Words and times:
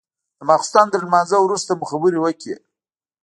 د 0.37 0.39
ماخستن 0.49 0.85
تر 0.93 1.01
لمانځه 1.07 1.37
وروسته 1.41 1.71
مو 1.79 1.85
خبرې 1.91 2.17
وكړې. 2.21 2.55